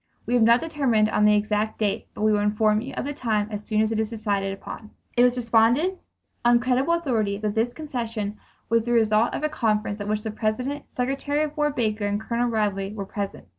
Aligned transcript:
We 0.25 0.33
have 0.33 0.41
not 0.41 0.61
determined 0.61 1.11
on 1.11 1.25
the 1.25 1.35
exact 1.35 1.77
date 1.77 2.07
but 2.15 2.23
we 2.23 2.31
will 2.31 2.39
inform 2.39 2.81
you 2.81 2.91
of 2.97 3.05
the 3.05 3.13
time 3.13 3.47
as 3.51 3.63
soon 3.65 3.81
as 3.81 3.91
it 3.91 3.99
is 3.99 4.09
decided 4.09 4.51
upon." 4.51 4.89
It 5.15 5.21
was 5.21 5.37
reported 5.37 5.99
on 6.43 6.59
credible 6.59 6.95
authority 6.95 7.37
that 7.37 7.53
this 7.53 7.71
concession 7.71 8.37
was 8.67 8.85
the 8.85 8.93
result 8.93 9.31
of 9.35 9.43
a 9.43 9.47
conference 9.49 10.01
at 10.01 10.07
which 10.07 10.23
the 10.23 10.31
President, 10.31 10.85
Secretary 10.95 11.43
of 11.43 11.55
War 11.55 11.69
Baker 11.69 12.07
and 12.07 12.19
Colonel 12.19 12.49
Ridley 12.49 12.91
were 12.95 13.05
present. 13.05 13.45